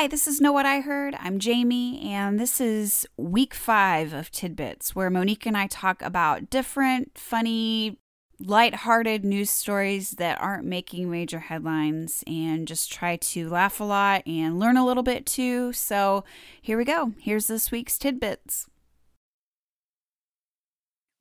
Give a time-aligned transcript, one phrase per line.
[0.00, 1.14] Hi, this is Know What I Heard.
[1.20, 6.48] I'm Jamie, and this is week five of Tidbits, where Monique and I talk about
[6.48, 7.98] different, funny,
[8.38, 14.22] light-hearted news stories that aren't making major headlines and just try to laugh a lot
[14.26, 15.74] and learn a little bit too.
[15.74, 16.24] So
[16.62, 17.12] here we go.
[17.18, 18.68] Here's this week's Tidbits.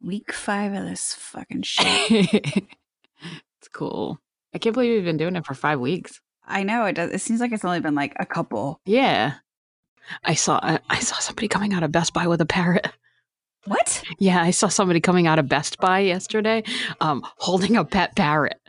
[0.02, 2.34] Week five of this fucking shit.
[2.34, 4.20] it's cool.
[4.54, 6.22] I can't believe we've been doing it for five weeks.
[6.50, 7.12] I know it does.
[7.12, 8.82] It seems like it's only been like a couple.
[8.86, 9.36] Yeah.
[10.24, 12.88] I saw I, I saw somebody coming out of Best Buy with a parrot.
[13.66, 14.04] What?
[14.18, 16.64] Yeah, I saw somebody coming out of Best Buy yesterday,
[17.02, 18.60] um, holding a pet parrot.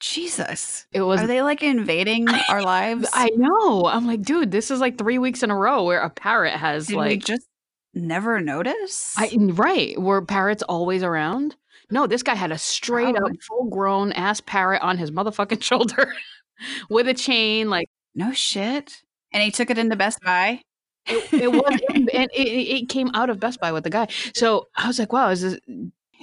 [0.00, 0.86] Jesus.
[0.92, 3.08] It was Are they like invading our lives?
[3.12, 3.86] I know.
[3.86, 6.86] I'm like, dude, this is like three weeks in a row where a parrot has
[6.86, 7.48] Did we like just
[7.94, 9.14] never notice?
[9.16, 9.98] I right.
[10.00, 11.56] Were parrots always around?
[11.90, 16.12] No, this guy had a straight up full grown ass parrot on his motherfucking shoulder
[16.88, 17.70] with a chain.
[17.70, 19.02] Like no shit.
[19.32, 20.60] And he took it into Best Buy.
[21.06, 24.08] it, it was, and it, it, it came out of Best Buy with the guy.
[24.34, 25.58] So I was like, wow, is this,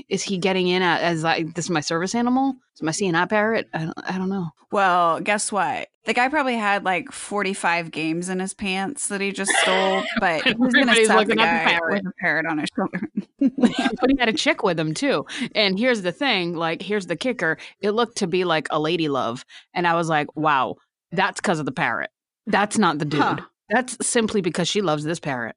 [0.09, 2.55] is he getting in at, as like this is my service animal?
[2.75, 3.67] Is my that parrot?
[3.73, 4.49] I don't, I don't know.
[4.71, 5.89] Well, guess what?
[6.05, 10.43] The guy probably had like 45 games in his pants that he just stole, but
[10.43, 11.93] he's going to stop the at the parrot.
[11.93, 13.09] with a parrot on his shoulder.
[13.99, 15.25] but he had a chick with him too.
[15.53, 17.57] And here's the thing, like here's the kicker.
[17.81, 20.77] It looked to be like a lady love, and I was like, wow,
[21.11, 22.09] that's because of the parrot.
[22.47, 23.21] That's not the dude.
[23.21, 23.37] Huh.
[23.69, 25.55] That's simply because she loves this parrot.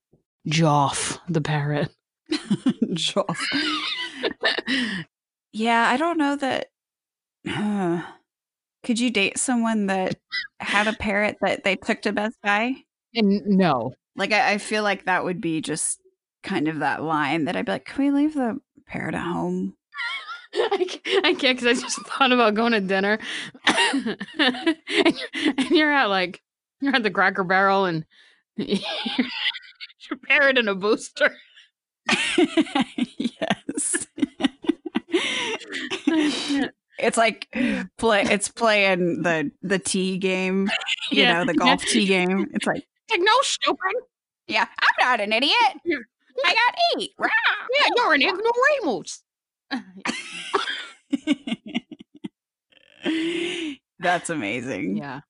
[0.49, 1.91] Joff, the parrot.
[2.93, 3.39] Joff.
[5.53, 6.67] Yeah, I don't know that.
[7.49, 8.03] Uh,
[8.83, 10.17] could you date someone that
[10.61, 12.75] had a parrot that they took to Best Buy?
[13.15, 16.01] And no, Like, I, I feel like that would be just
[16.43, 19.77] kind of that line that I'd be like, can we leave the parrot at home?
[20.55, 20.87] I
[21.39, 23.19] can't, because I just thought about going to dinner,
[23.67, 26.43] and, you're, and you're at like
[26.81, 28.05] you're at the Cracker Barrel and
[28.57, 31.35] your parrot in a booster.
[33.19, 34.07] Yes.
[36.99, 37.49] it's like
[37.99, 40.69] play it's playing the the tea game,
[41.11, 41.35] you Yeah.
[41.35, 42.49] know, the golf tee game.
[42.53, 42.85] It's like,
[43.17, 43.79] no stupid.
[44.49, 45.53] yeah, I'm not an idiot.
[45.85, 45.97] Yeah.
[46.45, 47.11] I got eight.
[47.21, 49.23] Yeah, you're an ignoramus.
[53.99, 54.97] That's amazing.
[54.97, 55.21] Yeah.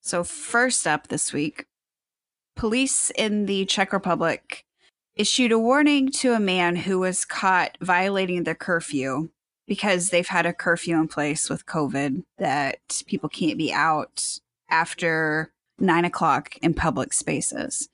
[0.00, 1.66] So, first up this week,
[2.56, 4.64] police in the Czech Republic
[5.16, 9.30] issued a warning to a man who was caught violating the curfew
[9.66, 14.38] because they've had a curfew in place with COVID that people can't be out
[14.70, 17.88] after nine o'clock in public spaces.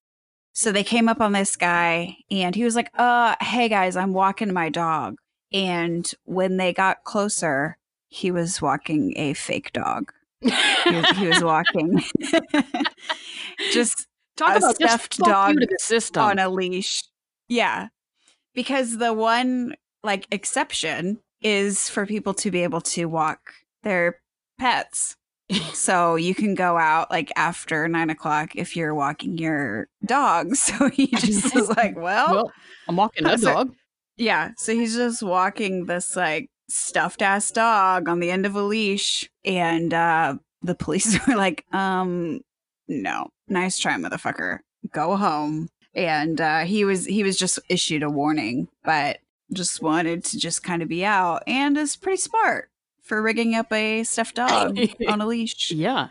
[0.53, 4.13] So they came up on this guy and he was like, uh, hey guys, I'm
[4.13, 5.17] walking my dog.
[5.53, 10.13] And when they got closer, he was walking a fake dog.
[10.41, 10.51] He
[10.91, 12.03] was, he was walking
[13.73, 14.07] just
[14.41, 15.57] Talk a about stuffed dog
[16.17, 17.03] on a leash.
[17.51, 17.89] Yeah.
[18.55, 23.41] Because the one like exception is for people to be able to walk
[23.83, 24.21] their
[24.59, 25.17] pets.
[25.73, 30.55] so you can go out like after nine o'clock if you're walking your dog.
[30.57, 32.53] So he just is like, well, well,
[32.89, 33.75] I'm walking a dog.
[34.17, 34.53] yeah.
[34.57, 39.29] So he's just walking this like stuffed ass dog on the end of a leash.
[39.45, 42.41] And uh the police were like, um,
[42.89, 43.29] no.
[43.49, 44.59] Nice try, motherfucker.
[44.93, 45.69] Go home.
[45.95, 49.19] And uh he was he was just issued a warning, but
[49.53, 52.71] just wanted to just kind of be out and is pretty smart
[53.03, 54.79] for rigging up a stuffed dog
[55.09, 55.73] on a leash.
[55.73, 56.11] Yeah.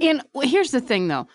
[0.00, 1.26] And here's the thing though.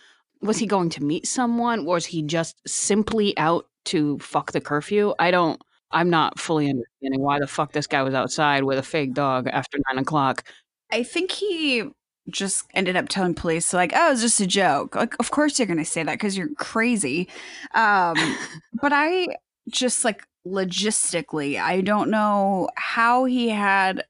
[0.41, 1.81] Was he going to meet someone?
[1.81, 5.13] Or was he just simply out to fuck the curfew?
[5.19, 5.61] I don't
[5.91, 9.47] I'm not fully understanding why the fuck this guy was outside with a fake dog
[9.47, 10.45] after nine o'clock.
[10.91, 11.83] I think he
[12.29, 15.65] just ended up telling police like, "Oh, it's just a joke." Like, of course you're
[15.67, 17.27] going to say that because you're crazy.
[17.73, 18.15] Um,
[18.81, 19.27] but I
[19.69, 24.03] just like logistically, I don't know how he had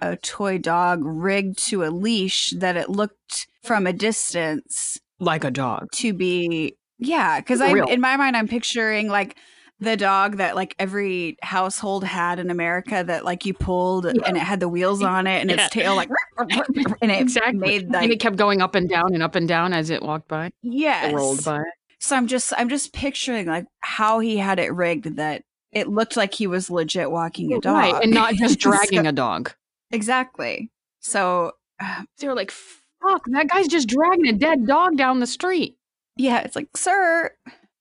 [0.00, 5.50] a toy dog rigged to a leash that it looked from a distance Like a
[5.50, 5.90] dog.
[5.92, 9.36] to be yeah because i in my mind i'm picturing like
[9.84, 14.42] the dog that like every household had in America that like you pulled and it
[14.42, 15.56] had the wheels on it and Yeah.
[15.66, 16.08] its tail like
[16.38, 17.58] and it exactly.
[17.58, 20.28] made and it kept going up and down and up and down as it walked
[20.28, 21.12] by, yes.
[21.12, 21.62] it rolled by.
[22.00, 25.42] So I'm just I'm just picturing like how he had it rigged that
[25.72, 27.74] it looked like he was legit walking a dog.
[27.76, 29.52] Right, and not just So- dragging a dog.
[29.90, 30.70] exactly.
[31.00, 35.26] So uh, They were like, "Fuck, that guy's just dragging a dead dog down the
[35.26, 35.76] street.
[36.16, 37.30] yeah, it's like, sir,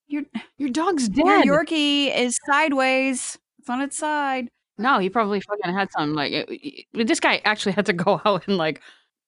[0.08, 0.24] your
[0.58, 1.46] Your dog's dead.
[1.46, 3.38] your dead." Yorkie is sideways.
[3.60, 4.50] It's on its side.
[4.78, 6.32] No, he probably fucking had some like.
[6.32, 6.50] it-
[6.94, 8.82] it- this guy actually had to go out and like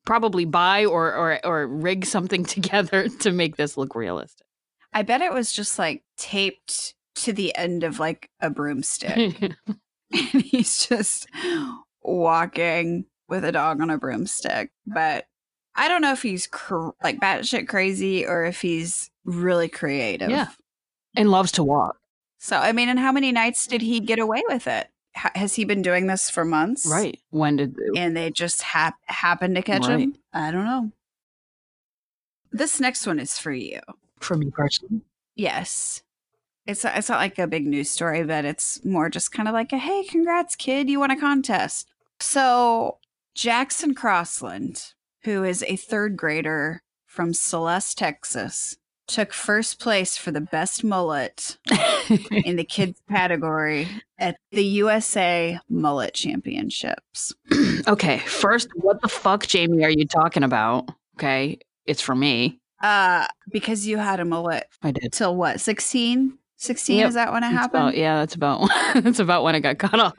[0.06, 4.46] probably buy or or or rig something together to make this look realistic.
[4.94, 9.42] I bet it was just like taped to the end of like a broomstick.
[10.12, 11.28] and he's just
[12.04, 14.72] walking with a dog on a broomstick.
[14.86, 15.26] But
[15.76, 20.30] I don't know if he's cr- like batshit crazy or if he's really creative.
[20.30, 20.48] Yeah.
[21.16, 21.98] And loves to walk.
[22.38, 24.88] So, I mean, and how many nights did he get away with it?
[25.16, 26.86] Ha- has he been doing this for months?
[26.86, 27.20] Right.
[27.30, 30.16] When did they- And they just hap- happened to catch him?
[30.34, 30.92] I don't know.
[32.52, 33.80] This next one is for you.
[34.20, 35.02] for me personally?
[35.36, 36.02] Yes.
[36.66, 39.72] It's it's not like a big news story, but it's more just kind of like
[39.72, 41.88] a hey, congrats, kid, you won a contest.
[42.20, 42.98] So
[43.36, 50.42] Jackson Crossland, who is a third grader from Celeste, Texas, took first place for the
[50.42, 51.58] best mullet
[52.46, 53.88] in the kids category
[54.18, 57.34] at the USA Mullet Championships.
[57.88, 60.90] okay, first, what the fuck, Jamie, are you talking about?
[61.18, 62.60] Okay, it's for me.
[62.82, 65.14] Uh, because you had a mullet I did.
[65.14, 66.38] till what, 16?
[66.58, 67.08] 16 Yep.
[67.10, 67.84] is that when it That's happened?
[67.84, 70.14] about, yeah, that's about that's about when I got cut off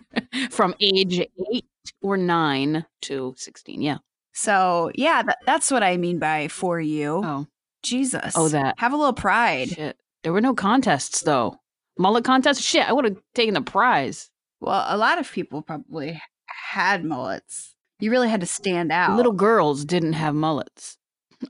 [0.50, 1.20] from age
[1.52, 1.66] eight
[2.00, 3.82] or nine to sixteen.
[3.82, 3.98] Yeah.
[4.32, 7.20] So yeah, that, that's what I mean by for you.
[7.24, 7.46] Oh
[7.82, 8.34] Jesus.
[8.36, 8.74] Oh, that.
[8.78, 9.70] Have a little pride.
[9.70, 9.96] shit!
[10.22, 11.58] There were no contests though.
[11.98, 12.62] Mullet contest.
[12.62, 14.30] Shit, I would have taken the prize.
[14.60, 17.74] Well, a lot of people probably had mullets.
[17.98, 19.16] You really had to stand out.
[19.16, 20.96] Little girls didn't have mullets.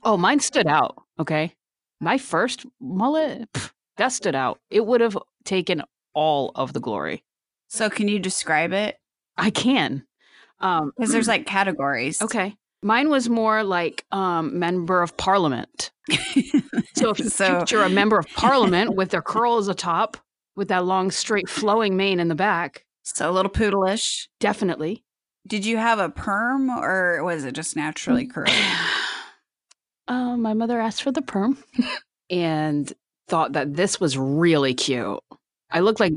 [0.02, 1.02] Oh, mine stood out.
[1.18, 1.54] Okay,
[2.00, 4.58] my first mullet pff, that stood out.
[4.70, 5.82] It would have taken
[6.14, 7.24] all of the glory.
[7.68, 8.98] So can you describe it?
[9.36, 10.06] I can.
[10.60, 12.20] Um, Because there's like categories.
[12.20, 12.56] Okay.
[12.82, 15.90] Mine was more like um, member of parliament.
[16.94, 20.16] So if you So- picture a member of parliament with their curls atop,
[20.56, 24.28] with that long, straight, flowing mane in the back, So a little poodleish.
[24.40, 25.02] definitely.
[25.46, 28.52] Did you have a perm or was it just naturally curly?
[30.08, 31.56] Uh, my mother asked for the perm
[32.30, 32.92] and
[33.28, 35.20] thought that this was really cute.
[35.70, 36.12] I looked like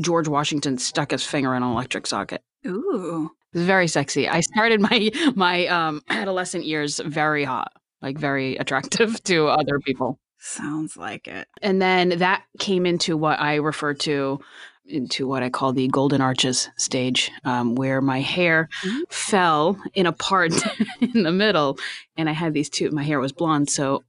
[0.00, 2.42] George Washington stuck his finger in an electric socket.
[2.66, 3.30] Ooh.
[3.54, 4.28] It very sexy.
[4.28, 10.18] I started my my um, adolescent years very hot, like very attractive to other people.
[10.38, 11.46] Sounds like it.
[11.62, 14.40] And then that came into what I refer to
[14.84, 19.00] into what I call the golden arches stage, um, where my hair Mhm.
[19.10, 20.52] fell in a part
[21.00, 21.78] in the middle,
[22.16, 22.90] and I had these two.
[22.90, 24.02] My hair was blonde, so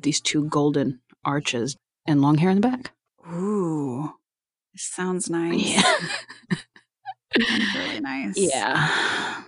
[0.00, 1.76] these two golden arches
[2.06, 2.92] and long hair in the back.
[3.32, 4.12] Ooh.
[4.76, 5.74] Sounds nice.
[5.74, 6.56] Yeah,
[7.74, 8.34] Really nice.
[8.36, 9.42] yeah.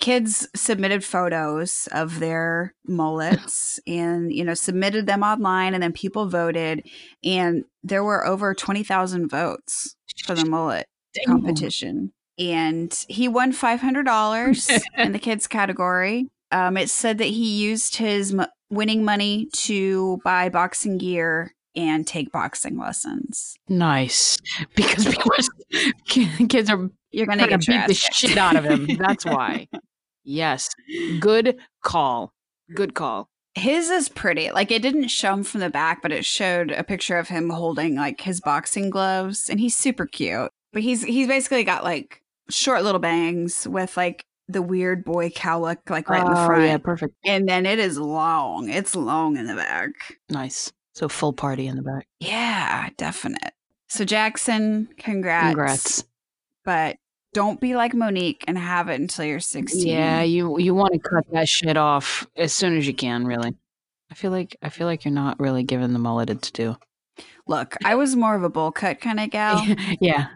[0.00, 6.28] kids submitted photos of their mullets and you know submitted them online and then people
[6.28, 6.86] voted
[7.22, 11.26] and there were over 20,000 votes for the mullet Damn.
[11.26, 17.96] competition and he won $500 in the kids category um, it said that he used
[17.96, 24.38] his m- winning money to buy boxing gear and take boxing lessons Nice,
[24.76, 25.42] because people are,
[26.06, 28.86] kids are you're gonna beat the shit out of him.
[28.98, 29.68] That's why.
[30.24, 30.70] Yes,
[31.20, 32.32] good call.
[32.74, 33.28] Good call.
[33.54, 34.50] His is pretty.
[34.50, 37.50] Like it didn't show him from the back, but it showed a picture of him
[37.50, 40.50] holding like his boxing gloves, and he's super cute.
[40.72, 45.88] But he's he's basically got like short little bangs with like the weird boy cowlick
[45.88, 47.14] like right in the Oh, front, Yeah, perfect.
[47.24, 48.68] and then it is long.
[48.68, 49.90] It's long in the back.
[50.28, 50.72] Nice.
[50.94, 52.06] So full party in the back.
[52.20, 53.52] Yeah, definite.
[53.94, 55.46] So Jackson, congrats.
[55.46, 56.04] Congrats.
[56.64, 56.96] But
[57.32, 59.86] don't be like Monique and have it until you're 16.
[59.86, 63.24] Yeah, you you want to cut that shit off as soon as you can.
[63.24, 63.54] Really,
[64.10, 66.76] I feel like I feel like you're not really giving the mullet its due.
[67.46, 69.64] Look, I was more of a bowl cut kind of gal.
[70.00, 70.26] yeah,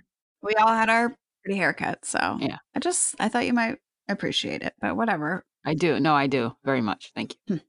[0.40, 2.58] we all had our pretty haircuts, so Yeah.
[2.76, 5.44] I just I thought you might appreciate it, but whatever.
[5.64, 5.98] I do.
[5.98, 7.10] No, I do very much.
[7.14, 7.56] Thank you.
[7.56, 7.62] Hmm.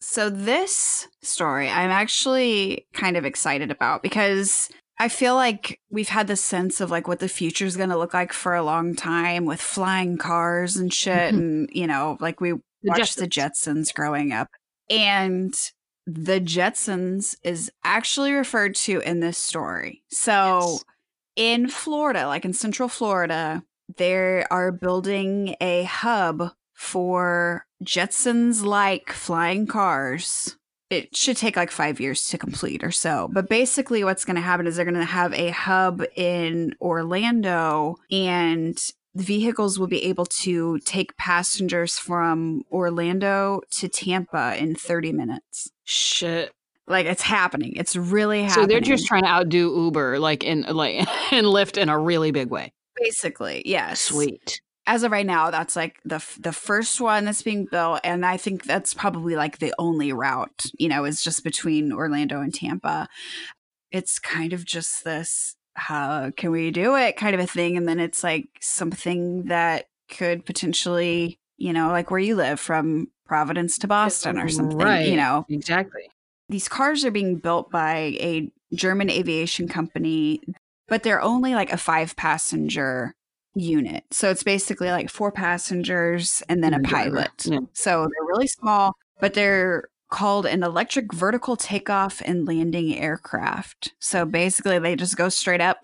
[0.00, 6.26] So this story I'm actually kind of excited about because I feel like we've had
[6.26, 8.94] this sense of like what the future is going to look like for a long
[8.94, 11.38] time with flying cars and shit Mhm.
[11.38, 13.88] and you know like we The watched the Jetsons.
[13.88, 14.48] Jetsons growing up.
[14.88, 15.54] And
[16.06, 20.02] the Jetsons is actually referred to in this story.
[20.10, 20.84] So Yes.
[21.36, 23.62] in Florida, like in Central Florida,
[23.96, 30.56] they are building a hub for Jetsons like flying cars.
[30.90, 33.28] It should take like five years to complete or so.
[33.32, 37.96] But basically, what's going to happen is they're going to have a hub in Orlando
[38.10, 38.76] and
[39.14, 45.70] the vehicles will be able to take passengers from Orlando to Tampa in 30 minutes.
[45.84, 46.52] Shit.
[46.86, 47.74] Like it's happening.
[47.76, 48.64] It's really happening.
[48.64, 50.94] So they're just trying to outdo Uber, like in like
[51.32, 52.72] and Lyft in a really big way.
[52.96, 54.00] basically, yes.
[54.00, 54.60] Sweet.
[54.86, 58.24] As of right now, that's like the f- the first one that's being built, and
[58.26, 60.66] I think that's probably like the only route.
[60.78, 63.08] You know, is just between Orlando and Tampa.
[63.92, 67.86] It's kind of just this how can we do it kind of a thing, and
[67.88, 73.78] then it's like something that could potentially, you know, like where you live from Providence
[73.78, 74.78] to Boston or something.
[74.78, 75.06] Right.
[75.08, 76.10] You know, Exactly.
[76.48, 80.40] these cars are being built by a German aviation company,
[80.88, 83.14] but they're only like a five passenger
[83.54, 84.04] unit.
[84.10, 87.30] So it's basically like four passengers and then a pilot.
[87.44, 87.58] Yeah.
[87.72, 93.92] So they're really small, but they're called an electric vertical takeoff and landing aircraft.
[94.00, 95.78] So basically they just go straight up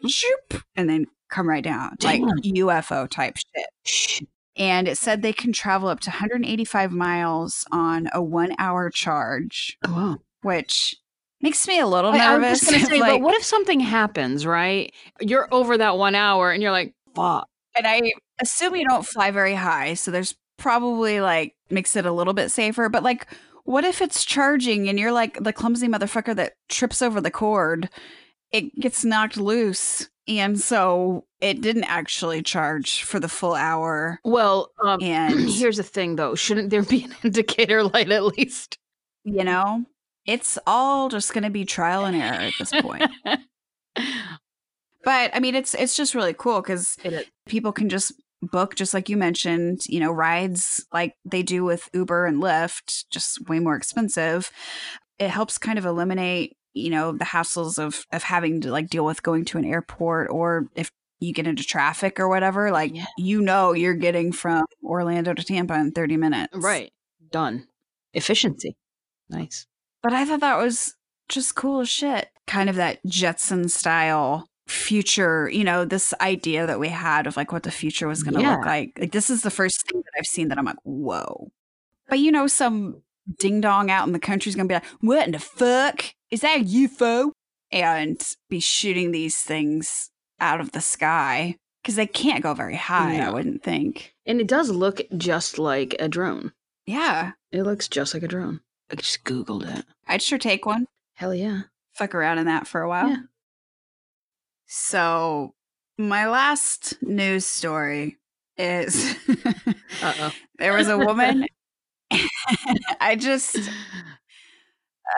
[0.76, 3.36] and then come right down like UFO type
[3.84, 8.90] shit and it said they can travel up to 185 miles on a one hour
[8.90, 10.16] charge, Oh, wow.
[10.42, 10.94] which
[11.42, 12.60] makes me a little I, I was nervous.
[12.60, 14.92] just gonna say, like, but what if something happens, right?
[15.20, 17.48] You're over that one hour and you're like, fuck.
[17.76, 18.02] And I
[18.40, 22.50] assume you don't fly very high, so there's probably like makes it a little bit
[22.50, 22.88] safer.
[22.88, 23.26] But like,
[23.64, 27.88] what if it's charging and you're like the clumsy motherfucker that trips over the cord?
[28.52, 34.20] It gets knocked loose, and so it didn't actually charge for the full hour.
[34.24, 36.34] Well, um, And here's the thing though.
[36.34, 38.78] Shouldn't there be an indicator light at least?
[39.24, 39.84] you know,
[40.24, 43.10] it's all just going to be trial and error at this point.
[45.06, 46.98] But I mean, it's it's just really cool because
[47.46, 51.88] people can just book, just like you mentioned, you know, rides like they do with
[51.94, 54.50] Uber and Lyft, just way more expensive.
[55.20, 59.04] It helps kind of eliminate, you know, the hassles of of having to like deal
[59.04, 63.06] with going to an airport or if you get into traffic or whatever, like Yeah.
[63.16, 66.52] you know you're getting from Orlando to Tampa in 30 minutes.
[66.56, 66.90] Right.
[67.30, 67.68] Done.
[68.12, 68.76] Efficiency.
[69.30, 69.66] Nice.
[70.02, 70.94] But I thought that was
[71.28, 72.28] just cool as shit.
[72.46, 77.52] Kind of that Jetson style future, you know, this idea that we had of like
[77.52, 78.56] what the future was going to Yeah.
[78.56, 78.96] look like.
[78.98, 81.50] Like, this is the first thing that I've seen that I'm like, whoa.
[82.08, 83.02] But you know, some
[83.38, 86.04] ding dong out in the country is going to be like, what in the fuck?
[86.30, 87.30] Is that a UFO?
[87.72, 93.18] And be shooting these things out of the sky because they can't go very high,
[93.20, 94.14] I wouldn't think.
[94.24, 96.52] And it does look just like a drone.
[96.86, 98.60] Yeah, It looks just like a drone.
[98.90, 99.84] I just Googled it.
[100.06, 100.86] I'd sure take one.
[101.14, 101.62] Hell yeah.
[101.92, 103.08] fuck around in that for a while.
[103.08, 103.16] Yeah.
[104.66, 105.54] So,
[105.98, 108.18] my last news story
[108.58, 109.16] is
[110.02, 111.46] Uh there was a woman.
[113.00, 113.58] I just,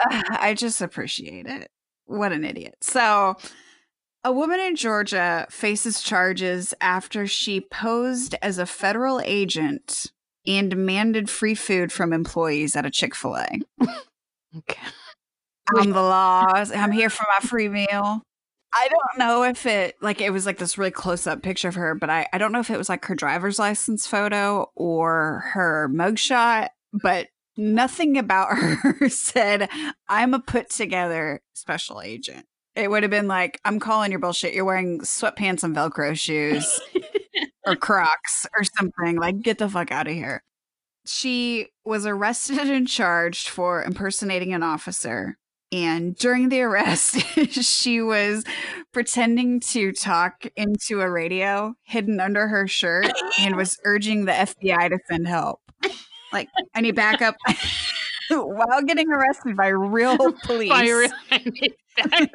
[0.09, 1.69] I just appreciate it.
[2.05, 2.75] What an idiot.
[2.81, 3.35] So,
[4.23, 10.11] a woman in Georgia faces charges after she posed as a federal agent
[10.45, 13.47] and demanded free food from employees at a Chick fil A.
[14.57, 14.81] Okay.
[15.77, 16.71] I'm the laws.
[16.71, 18.23] I'm here for my free meal.
[18.73, 21.75] I don't know if it like it was like this really close up picture of
[21.75, 25.43] her, but I, I don't know if it was like her driver's license photo or
[25.53, 29.69] her mugshot, but nothing about her said,
[30.07, 32.45] I'm a put together special agent.
[32.75, 34.53] It would have been like, I'm calling your bullshit.
[34.53, 36.79] You're wearing sweatpants and Velcro shoes
[37.65, 39.17] or Crocs or something.
[39.17, 40.43] Like, get the fuck out of here.
[41.05, 45.37] She was arrested and charged for impersonating an officer.
[45.71, 47.19] And during the arrest,
[47.51, 48.43] she was
[48.91, 54.89] pretending to talk into a radio hidden under her shirt and was urging the FBI
[54.89, 55.61] to send help.
[56.33, 57.35] Like, I need backup
[58.29, 60.69] while getting arrested by real police.
[60.69, 62.29] By real- I mean,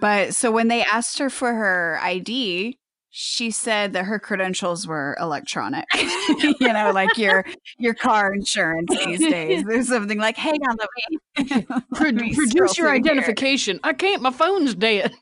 [0.00, 2.78] But so when they asked her for her ID,
[3.14, 5.84] she said that her credentials were electronic.
[5.94, 7.44] you know, like your
[7.78, 9.62] your car insurance these days.
[9.68, 11.62] There's something like, "Hey, on the me
[11.94, 13.78] Pro- let me scroll produce your through here." identification.
[13.84, 14.22] I can't.
[14.22, 15.14] My phone's dead.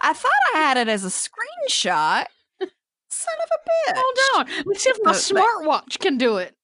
[0.00, 2.26] I thought I had it as a screenshot.
[3.12, 3.94] Son of a oh, bitch!
[3.96, 4.64] Hold on.
[4.66, 6.54] Let's see if my smartwatch can do it.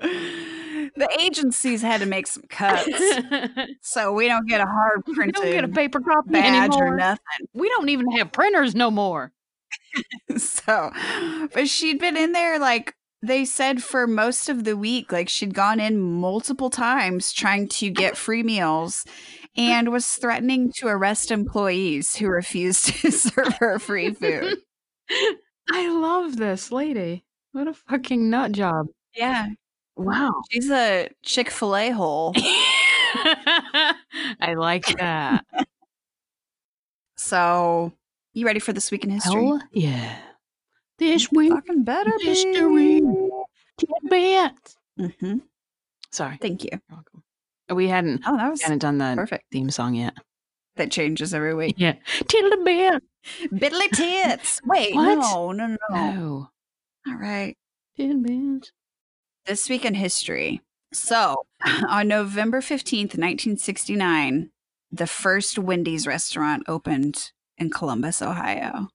[0.00, 2.88] The agencies had to make some cuts,
[3.82, 6.94] so we don't get a hard we printed don't get a paper copy badge anymore.
[6.94, 7.46] or nothing.
[7.54, 9.32] We don't even have printers no more.
[10.36, 10.90] so
[11.52, 15.54] but she'd been in there like they said for most of the week, like she'd
[15.54, 19.04] gone in multiple times trying to get free meals
[19.56, 24.58] and was threatening to arrest employees who refused to serve her free food.
[25.70, 27.24] I love this lady.
[27.52, 28.86] What a fucking nut job.
[29.14, 29.48] Yeah.
[29.98, 30.42] Wow.
[30.50, 32.32] She's a Chick fil A hole.
[32.36, 33.94] I
[34.56, 35.44] like that.
[37.16, 37.92] So,
[38.32, 39.44] you ready for this week in history?
[39.44, 40.18] Hell yeah.
[40.98, 42.24] This week, Fucking better be.
[42.24, 43.00] history.
[43.78, 44.76] Tidbits.
[44.98, 45.38] Mm-hmm.
[46.10, 46.38] Sorry.
[46.40, 46.70] Thank you.
[46.72, 47.22] You're welcome.
[47.70, 49.44] We hadn't Oh, that was hadn't done the perfect.
[49.52, 50.14] theme song yet.
[50.76, 51.74] That changes every week.
[51.78, 51.94] Yeah.
[52.28, 53.02] Tidbit.
[53.52, 54.60] Biddly tits.
[54.66, 55.18] Wait, What?
[55.18, 55.96] no, no, no, no.
[55.96, 56.48] Oh.
[57.10, 57.56] All right.
[57.96, 58.72] Tidbits.
[59.48, 60.60] This week in history.
[60.92, 61.46] So,
[61.88, 64.50] on November 15th, 1969,
[64.92, 68.88] the first Wendy's restaurant opened in Columbus, Ohio.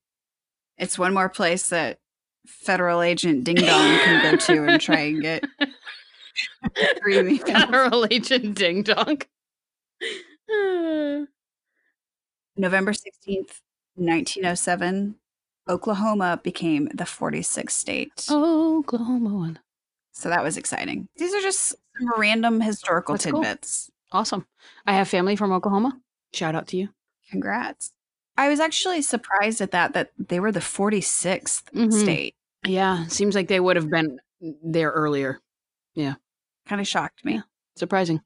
[0.78, 1.98] It's one more place that
[2.46, 5.44] federal agent Ding Dong can go to and try and get
[7.02, 7.42] free meals.
[7.50, 9.22] Federal Agent Ding Dong.
[12.56, 13.62] November 16th,
[13.96, 15.16] 1907,
[15.68, 18.28] Oklahoma became the 46th state.
[18.30, 19.60] Oklahoma one.
[20.14, 21.08] So that was exciting.
[21.18, 23.42] These are just some random historical That's cool.
[23.42, 23.92] tidbits.
[24.12, 24.46] Awesome.
[24.86, 26.00] I have family from Oklahoma.
[26.34, 26.90] Shout out to you.
[27.30, 27.92] Congrats.
[28.38, 31.92] I was actually surprised at that, that they were the 46th Mhm.
[31.94, 32.36] state.
[32.66, 34.20] Yeah, seems like they would have been
[34.64, 35.40] there earlier.
[35.96, 36.16] Yeah.
[36.68, 37.34] Kind of shocked me.
[37.36, 37.42] Yeah.
[37.76, 38.22] Surprising.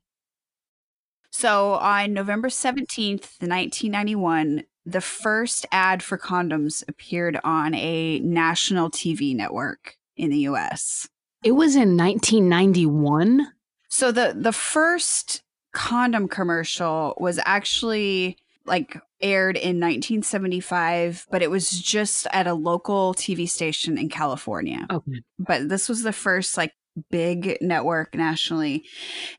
[1.32, 9.36] So on November 17th, 1991, the first ad for condoms appeared on a national TV
[9.36, 11.08] network in the US.
[11.48, 13.48] It was in 1991.
[13.88, 21.70] So the the first condom commercial was actually like aired in 1975, but it was
[21.70, 24.86] just at a local TV station in California.
[24.92, 25.22] Okay.
[25.39, 26.74] But this was the first like
[27.12, 28.84] big network nationally.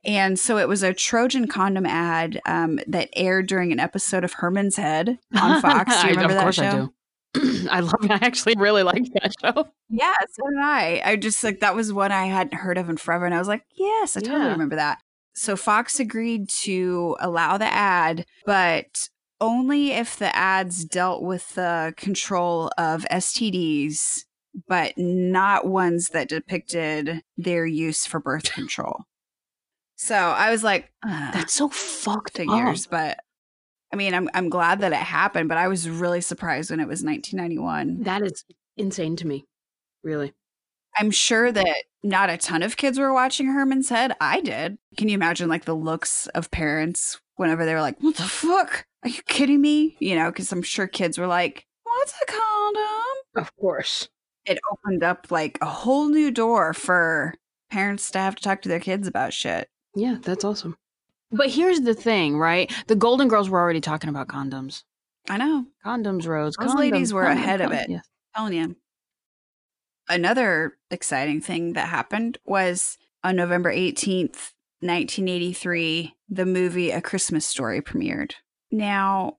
[0.03, 4.33] And so it was a Trojan condom ad um, that aired during an episode of
[4.33, 5.95] Herman's Head on Fox.
[6.03, 6.93] Do you I- remember of that show?
[7.71, 8.11] I love it.
[8.11, 9.69] I actually really like that show.
[9.91, 11.03] Yeah, so did I.
[11.05, 13.49] I just like that was one I hadn't heard of in forever, and I was
[13.49, 14.53] like, yes, I totally Yeah.
[14.53, 14.99] remember that.
[15.35, 19.09] So Fox agreed to allow the ad, but
[19.41, 24.25] only if the ads dealt with the control of STDs,
[24.67, 29.03] but not ones that depicted their use for birth control.
[29.95, 32.91] So I was like, That's so fucked figures, up.
[32.91, 33.19] but
[33.93, 36.89] I mean, I'm I'm glad that it happened, but I was really surprised when it
[36.89, 38.03] was 1991.
[38.03, 38.45] That is
[38.77, 39.47] insane to me.
[40.03, 40.35] Really.
[40.97, 44.15] I'm sure that not a ton of kids were watching Herman's Head.
[44.21, 44.79] I did.
[44.97, 48.87] Can you imagine like the looks of parents whenever they were like, "What the fuck?
[49.05, 53.17] Are you kidding me?" You know, because I'm sure kids were like, "What's a condom?"
[53.37, 54.09] Of course.
[54.45, 57.35] It opened up like a whole new door for
[57.71, 59.69] parents to have to talk to their kids about shit.
[59.95, 60.77] Yeah, that's awesome.
[61.31, 62.73] But here's the thing, right?
[62.87, 64.85] The Golden Girls were already talking about condoms.
[65.29, 65.67] I know.
[65.85, 66.57] Condoms, Rose.
[66.57, 67.91] Those condoms, ladies were condoms, ahead of it.
[67.91, 68.09] Yes.
[68.35, 68.77] Telling you.
[70.09, 77.83] Another exciting thing that happened was on November 18th, 1983, the movie A Christmas Story
[77.83, 78.33] premiered.
[78.71, 79.37] Now,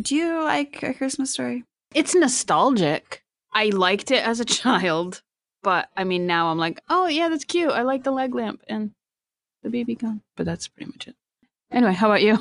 [0.00, 1.64] do you like A Christmas Story?
[1.94, 3.24] It's nostalgic.
[3.52, 5.22] I liked it as a child,
[5.64, 7.72] but I mean, now I'm like, oh, yeah, that's cute.
[7.72, 8.92] I like the leg lamp and
[9.64, 10.20] the BB gun.
[10.36, 11.16] But that's pretty much it.
[11.70, 12.38] Anyway, how about you?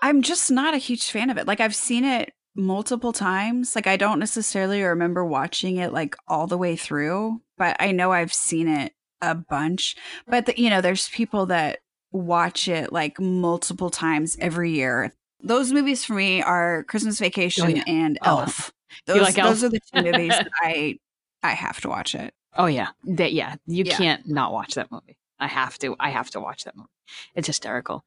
[0.00, 1.46] I'm just not a huge fan of it.
[1.46, 3.74] Like, I've seen it multiple times.
[3.76, 8.12] Like, I don't necessarily remember watching it like all the way through, but I know
[8.12, 9.96] I've seen it a bunch.
[10.26, 11.78] But, the, you know, there's people that
[12.10, 15.12] watch it like multiple times every year.
[15.40, 17.84] Those movies for me are Christmas oh, Vacation yeah.
[17.86, 18.40] and Oh.
[18.40, 18.72] Elf.
[19.06, 20.98] Those, like those are the two movies I
[21.42, 22.34] I have to watch it.
[22.56, 22.88] Oh, yeah.
[23.04, 23.54] That, yeah.
[23.66, 23.96] You Yeah.
[23.96, 25.16] can't not watch that movie.
[25.40, 25.96] I have to.
[25.98, 26.88] I have to watch that movie.
[27.34, 28.04] It's hysterical.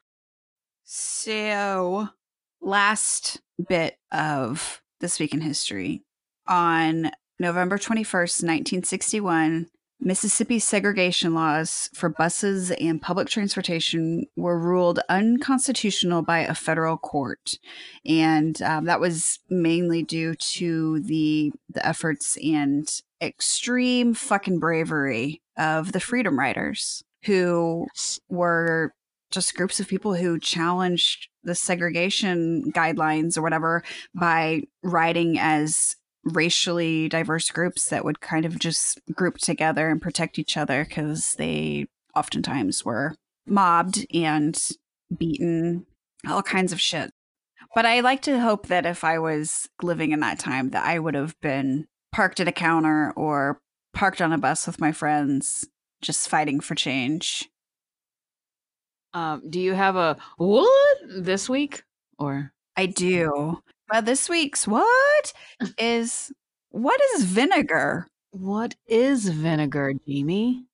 [0.86, 2.10] So,
[2.62, 6.04] last bit of this week in history.
[6.48, 9.68] On November 21st, 1961,
[10.00, 17.58] Mississippi's segregation laws for buses and public transportation were ruled unconstitutional by a federal court.
[18.06, 22.88] And um, that was mainly due to the, the efforts and
[23.20, 27.88] extreme fucking bravery of the Freedom Riders, who
[28.30, 28.94] were
[29.36, 33.84] just groups of people who challenged the segregation guidelines or whatever
[34.16, 40.40] by riding as racially diverse groups that would kind of just group together and protect
[40.40, 44.58] each other because they oftentimes were mobbed and
[45.16, 45.86] beaten,
[46.28, 47.12] all kinds of shit.
[47.76, 50.98] But I like to hope that if I was living in that time, that I
[50.98, 53.60] would have been parked at a counter or
[53.94, 55.68] parked on a bus with my friends,
[56.02, 57.50] just fighting for change.
[59.16, 61.84] Um, do you have a what this week
[62.20, 63.62] or I do.
[63.90, 65.34] But this week's what
[65.78, 66.32] is
[66.70, 68.08] what is vinegar?
[68.32, 70.66] what is vinegar, Jamie?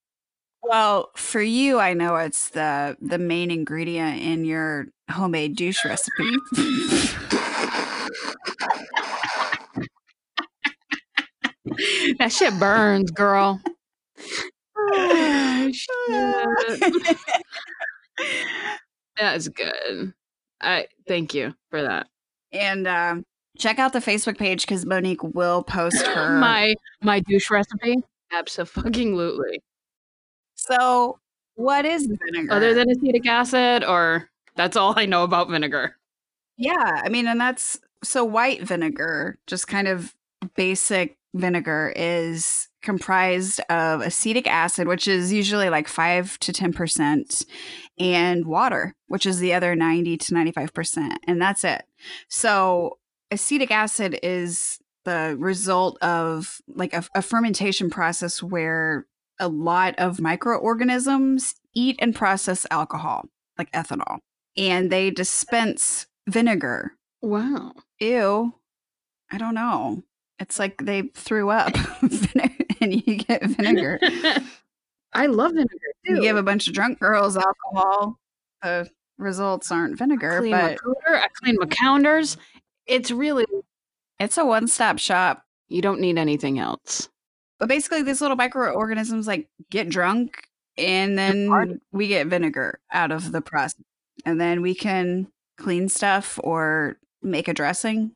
[0.64, 6.24] Well, for you, I know it's the the main ingredient in your homemade douche recipe.
[12.18, 13.62] that shit burns, girl.
[14.94, 17.18] Oh, shit.
[19.20, 20.14] That's good.
[20.62, 22.08] I thank you for that.
[22.52, 23.24] and um,
[23.58, 26.38] check out the Facebook page because Monique will post her.
[26.40, 27.98] my my douche recipe.
[28.32, 29.62] Absolutely.
[30.56, 31.20] so,
[31.56, 32.54] what is vinegar?
[32.54, 35.98] Other than acetic acid, or that's all I know about vinegar.
[36.58, 40.14] Yeah, I mean, and that's so white vinegar, just kind of
[40.56, 47.46] basic vinegar, is comprised of acetic acid, which is usually like 5 to 10%,
[48.00, 51.16] and water, which is the other 90 to 95%.
[51.28, 51.84] And that's it.
[52.28, 52.98] So,
[53.30, 59.08] acetic acid is the result of like a, a fermentation process where
[59.40, 63.26] a lot of microorganisms eat and process alcohol,
[63.58, 64.20] like ethanol,
[64.56, 66.94] and they dispense vinegar.
[67.22, 67.74] Wow.
[68.00, 68.54] Ew.
[69.32, 70.04] I don't know.
[70.42, 71.72] It's like they threw up
[72.82, 74.00] and you get vinegar.
[75.14, 76.16] I love vinegar too.
[76.16, 78.18] You give a bunch of drunk girls alcohol.
[78.64, 82.38] The results aren't vinegar, clean but my I clean my counters.
[82.88, 83.46] It's really
[84.20, 85.46] it's a one stop shop.
[85.70, 87.08] you don't need anything else.
[87.60, 93.32] But basically, these little microorganisms like get drunk and then we get vinegar out of
[93.32, 93.84] the process.
[94.26, 95.28] And then we can
[95.60, 98.14] clean stuff or make a dressing.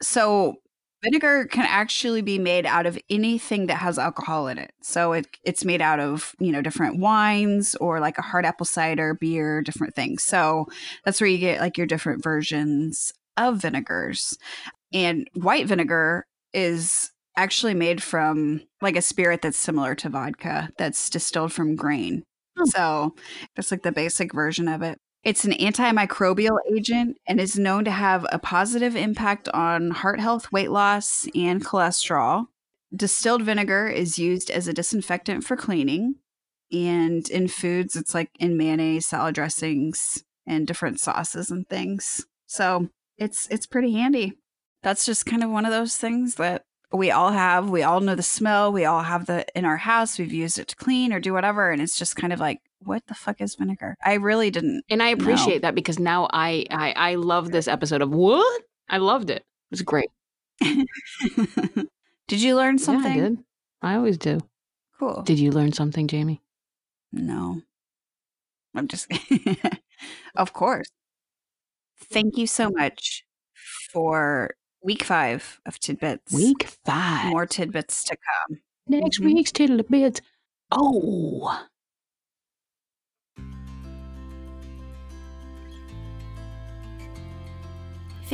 [0.00, 0.58] So
[1.04, 4.72] vinegar can actually be made out of anything that has alcohol in it.
[4.82, 8.66] So it it's made out of, you know, different wines or like a hard apple
[8.66, 10.24] cider, beer, different things.
[10.24, 10.66] So
[11.04, 14.36] that's where you get like your different versions of vinegars.
[14.92, 21.10] And white vinegar is actually made from like a spirit that's similar to vodka that's
[21.10, 22.22] distilled from grain.
[22.56, 22.64] Hmm.
[22.66, 23.14] So
[23.56, 24.98] that's like the basic version of it.
[25.24, 30.52] It's an antimicrobial agent and is known to have a positive impact on heart health,
[30.52, 32.46] weight loss, and cholesterol.
[32.94, 36.16] Distilled vinegar is used as a disinfectant for cleaning.
[36.70, 42.26] And in foods, it's like in mayonnaise, salad dressings, and different sauces and things.
[42.46, 44.34] So it's it's pretty handy.
[44.82, 47.70] That's just kind of one of those things that we all have.
[47.70, 48.72] We all know the smell.
[48.72, 50.18] We all have the in our house.
[50.18, 51.70] We've used it to clean or do whatever.
[51.70, 53.96] And it's just kind of like, what the fuck is vinegar?
[54.04, 54.82] I really didn't.
[54.88, 58.62] And I appreciate that because now I, I I love this episode of what?
[58.88, 59.38] I loved it.
[59.38, 60.08] It was great.
[60.60, 63.16] did you learn something?
[63.16, 63.38] Yeah, I did.
[63.82, 64.40] I always do.
[64.98, 65.22] Cool.
[65.22, 66.42] Did you learn something, Jamie?
[67.12, 67.62] No.
[68.74, 69.10] I'm just
[70.34, 70.88] Of course.
[71.98, 73.24] Thank you so much
[73.92, 76.32] for week 5 of tidbits.
[76.32, 77.30] Week five.
[77.30, 78.58] more tidbits to come.
[78.86, 79.24] Next Mhm.
[79.26, 80.20] week's tidbits.
[80.70, 81.66] Oh.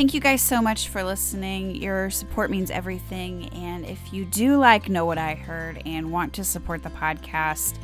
[0.01, 1.75] Thank you guys so much for listening.
[1.75, 3.51] Your support means everything.
[3.53, 7.75] And if you do like Know What I Heard and want to support the podcast,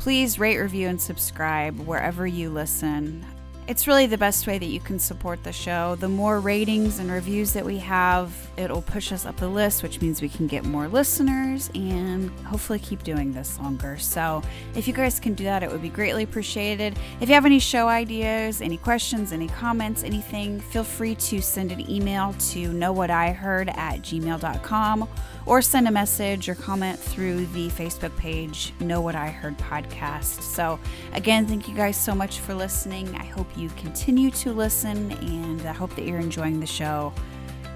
[0.00, 3.24] please rate, review, and subscribe wherever you listen.
[3.68, 5.94] It's really the best way that you can support the show.
[5.94, 10.00] The more ratings and reviews that we have, it'll push us up the list, which
[10.00, 13.98] means we can get more listeners and hopefully keep doing this longer.
[13.98, 14.42] So,
[14.74, 16.98] if you guys can do that, it would be greatly appreciated.
[17.20, 21.72] If you have any show ideas, any questions, any comments, anything, feel free to send
[21.72, 25.08] an email to knowwhatiheard at gmail.com
[25.46, 30.42] or send a message or comment through the Facebook page, Know What I Heard Podcast.
[30.42, 30.78] So,
[31.14, 33.14] again, thank you guys so much for listening.
[33.16, 37.12] I hope you continue to listen and I hope that you're enjoying the show.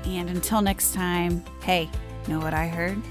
[0.06, 1.90] And until next time, hey,
[2.28, 3.02] know what I heard?